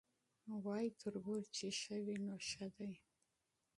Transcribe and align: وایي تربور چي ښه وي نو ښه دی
وایي 0.63 0.89
تربور 1.01 1.41
چي 1.55 1.67
ښه 1.79 1.95
وي 2.05 2.17
نو 2.25 2.35
ښه 2.49 2.65
دی 2.77 2.93